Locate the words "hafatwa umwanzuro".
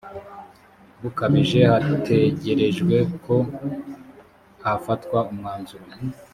4.63-5.87